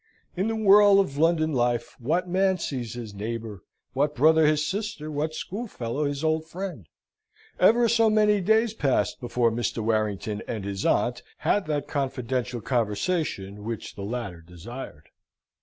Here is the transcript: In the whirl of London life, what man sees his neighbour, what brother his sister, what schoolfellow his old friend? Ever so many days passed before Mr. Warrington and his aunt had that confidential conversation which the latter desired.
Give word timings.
In 0.35 0.47
the 0.47 0.55
whirl 0.55 0.99
of 0.99 1.19
London 1.19 1.53
life, 1.53 1.95
what 1.99 2.27
man 2.27 2.57
sees 2.57 2.93
his 2.95 3.13
neighbour, 3.13 3.61
what 3.93 4.15
brother 4.15 4.47
his 4.47 4.65
sister, 4.65 5.11
what 5.11 5.35
schoolfellow 5.35 6.05
his 6.05 6.23
old 6.23 6.45
friend? 6.47 6.87
Ever 7.59 7.87
so 7.87 8.09
many 8.09 8.41
days 8.41 8.73
passed 8.73 9.21
before 9.21 9.51
Mr. 9.51 9.77
Warrington 9.77 10.41
and 10.47 10.65
his 10.65 10.87
aunt 10.87 11.21
had 11.37 11.67
that 11.67 11.87
confidential 11.87 12.61
conversation 12.61 13.63
which 13.63 13.93
the 13.93 14.01
latter 14.01 14.41
desired. 14.41 15.09